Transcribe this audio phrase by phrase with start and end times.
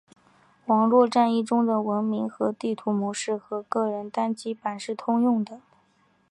[0.65, 5.61] 网络战役中的文明和地图模式和个人单机版是通用的。